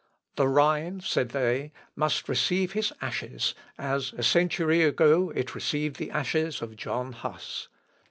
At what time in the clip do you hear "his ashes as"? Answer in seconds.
2.71-4.13